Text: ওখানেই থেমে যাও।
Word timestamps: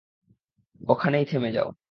ওখানেই 0.81 1.25
থেমে 1.25 1.49
যাও। 1.51 1.71